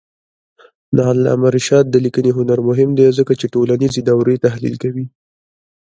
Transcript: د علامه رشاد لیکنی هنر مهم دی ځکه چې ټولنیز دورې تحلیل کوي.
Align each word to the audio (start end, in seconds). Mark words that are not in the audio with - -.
د 0.95 0.97
علامه 1.09 1.47
رشاد 1.57 1.85
لیکنی 2.05 2.31
هنر 2.37 2.59
مهم 2.69 2.89
دی 2.99 3.07
ځکه 3.19 3.33
چې 3.39 3.45
ټولنیز 3.53 3.93
دورې 4.09 4.35
تحلیل 4.45 4.75
کوي. 4.83 5.05